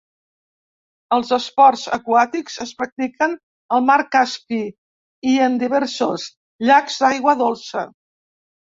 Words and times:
Els 1.17 1.33
esports 1.37 1.83
aquàtics 1.97 2.57
es 2.65 2.73
practiquen 2.81 3.37
al 3.77 3.85
mar 3.91 4.01
Caspi 4.17 4.63
i 5.35 5.37
en 5.51 5.63
diversos 5.67 6.29
llacs 6.71 7.01
d'aigua 7.05 7.41
dolça. 7.47 7.91